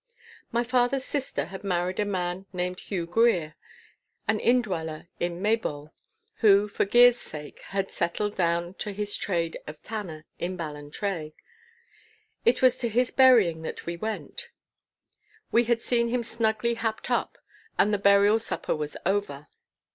My 0.51 0.63
father's 0.63 1.05
sister 1.05 1.45
had 1.45 1.63
married 1.63 1.99
a 1.99 2.05
man 2.05 2.47
named 2.51 2.79
Hew 2.79 3.05
Grier, 3.05 3.53
an 4.27 4.39
indweller 4.39 5.09
in 5.19 5.43
Maybole, 5.43 5.93
who 6.37 6.67
for 6.67 6.85
gear's 6.85 7.19
sake 7.19 7.59
had 7.61 7.91
settled 7.91 8.35
down 8.35 8.73
to 8.79 8.93
his 8.93 9.15
trade 9.15 9.59
of 9.67 9.83
tanner 9.83 10.25
in 10.39 10.57
Ballantrae. 10.57 11.33
It 12.45 12.63
was 12.63 12.79
to 12.79 12.89
his 12.89 13.11
burying 13.11 13.61
that 13.61 13.85
we 13.85 13.95
went. 13.95 14.49
We 15.51 15.65
had 15.65 15.83
seen 15.83 16.07
him 16.07 16.23
snugly 16.23 16.73
happed 16.73 17.11
up, 17.11 17.37
and 17.77 17.93
the 17.93 17.99
burial 17.99 18.39
supper 18.39 18.75
was 18.75 18.97
over. 19.05 19.49